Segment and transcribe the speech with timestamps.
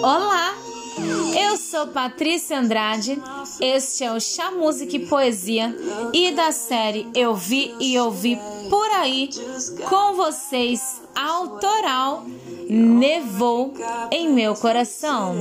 [0.00, 0.54] Olá,
[1.36, 3.20] eu sou Patrícia Andrade,
[3.60, 5.76] este é o Chá Música e Poesia
[6.12, 8.38] e da série Eu Vi e Ouvi
[8.70, 9.28] Por Aí
[9.88, 12.24] com vocês, autoral
[12.70, 13.74] Nevou
[14.12, 15.34] em Meu Coração.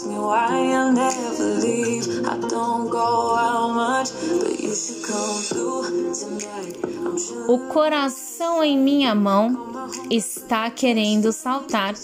[0.00, 2.26] Ask me why I never leave.
[2.26, 4.08] I don't go out much,
[4.40, 6.90] but you should come through tonight.
[7.46, 11.94] O coração em minha mão está querendo saltar.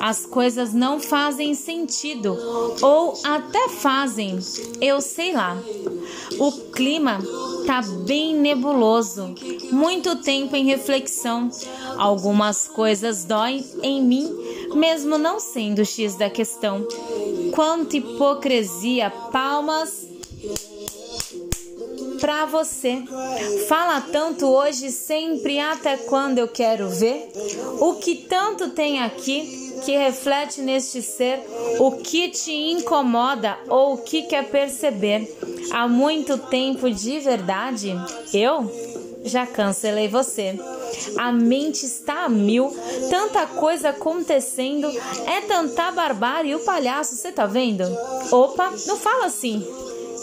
[0.00, 2.36] As coisas não fazem sentido,
[2.82, 4.38] ou até fazem,
[4.80, 5.56] eu sei lá.
[6.38, 7.20] O clima
[7.66, 9.34] tá bem nebuloso,
[9.72, 11.48] muito tempo em reflexão.
[11.96, 14.30] Algumas coisas doem em mim,
[14.74, 16.86] mesmo não sendo X da questão.
[17.56, 20.06] Quanta hipocrisia, palmas
[22.20, 23.02] pra você.
[23.66, 27.32] Fala tanto hoje, sempre, até quando eu quero ver.
[27.80, 31.40] O que tanto tem aqui que reflete neste ser,
[31.78, 35.34] o que te incomoda ou o que quer perceber.
[35.72, 37.94] Há muito tempo de verdade,
[38.34, 38.70] eu
[39.24, 40.58] já cancelei você.
[41.16, 42.74] A mente está a mil,
[43.10, 44.88] tanta coisa acontecendo,
[45.26, 46.50] é tanta barbárie.
[46.50, 47.84] E o palhaço, você tá vendo?
[48.30, 49.66] Opa, não fala assim.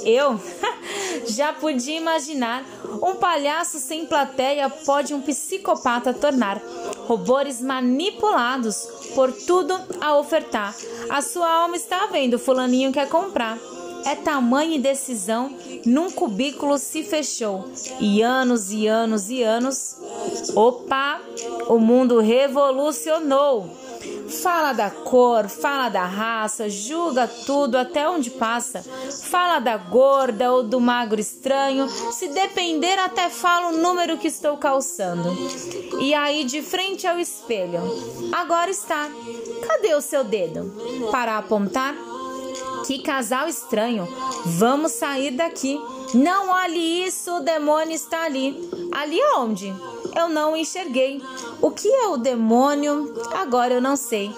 [0.06, 0.40] Eu
[1.28, 2.66] já podia imaginar
[3.02, 6.62] um palhaço sem plateia pode um psicopata tornar.
[7.08, 10.76] Robôs manipulados por tudo a ofertar.
[11.10, 13.58] A sua alma está vendo, fulaninho quer comprar.
[14.06, 17.66] É tamanha indecisão, num cubículo se fechou.
[18.00, 19.98] E anos e anos e anos.
[20.56, 21.20] Opa,
[21.68, 23.70] o mundo revolucionou.
[24.42, 28.84] Fala da cor, fala da raça, julga tudo até onde passa.
[29.30, 34.58] Fala da gorda ou do magro estranho, se depender até fala o número que estou
[34.58, 35.30] calçando.
[36.00, 37.80] E aí de frente ao espelho.
[38.32, 39.10] Agora está.
[39.68, 40.74] Cadê o seu dedo?
[41.12, 41.96] Para apontar?
[42.86, 44.08] Que casal estranho.
[44.46, 45.80] Vamos sair daqui.
[46.14, 48.70] Não olhe isso, o demônio está ali.
[48.92, 49.74] Ali onde?
[50.16, 51.22] Eu não enxerguei.
[51.62, 53.14] O que é o demônio?
[53.34, 54.32] Agora eu não sei.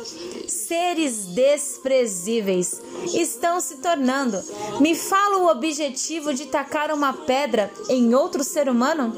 [0.47, 2.81] Seres desprezíveis
[3.13, 4.41] estão se tornando.
[4.79, 9.13] Me fala o objetivo de tacar uma pedra em outro ser humano?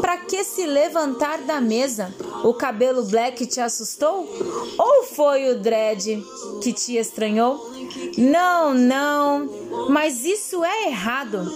[0.00, 2.14] Para que se levantar da mesa?
[2.44, 4.28] O cabelo black te assustou?
[4.78, 6.24] Ou foi o dread
[6.62, 7.70] que te estranhou?
[8.18, 9.48] Não, não,
[9.88, 11.50] mas isso é errado.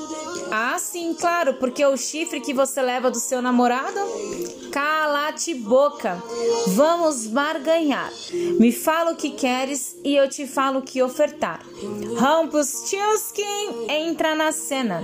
[0.51, 3.99] Ah, sim, claro, porque o chifre que você leva do seu namorado?
[4.73, 6.23] Cala-te boca.
[6.69, 8.13] Vamos barganhar.
[8.59, 11.61] Me fala o que queres e eu te falo o que ofertar.
[12.19, 15.03] Rumpelstiltskin entra na cena.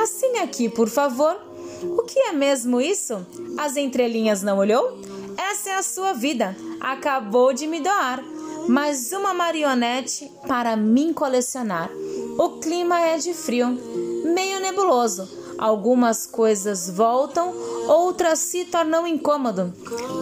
[0.00, 1.36] Assine aqui, por favor.
[1.82, 3.26] O que é mesmo isso?
[3.58, 4.98] As entrelinhas não olhou?
[5.36, 6.56] Essa é a sua vida.
[6.80, 8.22] Acabou de me doar
[8.68, 11.90] mais uma marionete para mim colecionar.
[12.38, 13.78] O clima é de frio,
[14.24, 15.28] meio nebuloso.
[15.58, 17.54] Algumas coisas voltam,
[17.86, 19.72] outras se tornam incômodo.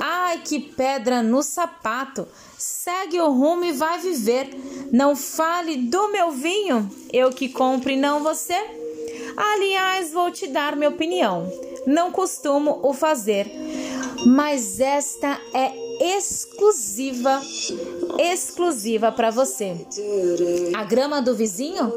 [0.01, 2.27] Ai, que pedra no sapato!
[2.59, 4.51] Segue o rumo e vai viver.
[4.93, 8.57] Não fale do meu vinho, eu que compre, não você.
[9.37, 11.51] Aliás, vou te dar minha opinião.
[11.87, 13.51] Não costumo o fazer,
[14.27, 17.41] mas esta é exclusiva,
[18.19, 19.87] exclusiva para você.
[20.75, 21.93] A grama do vizinho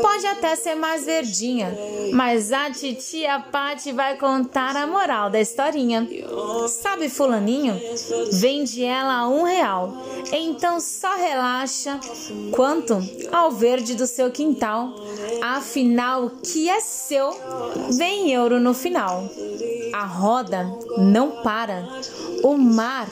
[0.00, 1.76] pode até ser mais verdinha,
[2.12, 6.08] mas a titia Pati vai contar a moral da historinha.
[6.68, 7.80] Sabe fulaninho?
[8.32, 9.92] Vende ela a um real.
[10.32, 11.98] Então só relaxa
[12.52, 12.98] quanto
[13.32, 14.94] ao verde do seu quintal.
[15.42, 17.30] Afinal, o que é seu
[17.96, 19.28] vem euro no final.
[19.92, 20.64] A roda
[20.98, 21.86] não para.
[22.42, 23.08] O mar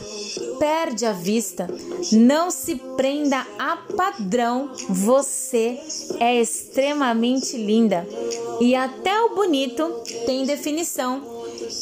[0.59, 1.69] perde a vista.
[2.12, 4.70] Não se prenda a padrão.
[4.88, 5.78] Você
[6.18, 8.06] é extremamente linda.
[8.60, 11.22] E até o bonito tem definição.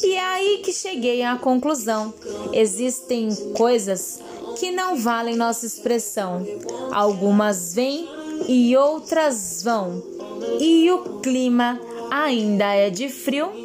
[0.03, 2.13] E é aí que cheguei à conclusão.
[2.51, 4.19] Existem coisas
[4.57, 6.45] que não valem nossa expressão.
[6.91, 8.07] Algumas vêm
[8.47, 10.01] e outras vão.
[10.59, 11.79] E o clima
[12.09, 13.64] ainda é de frio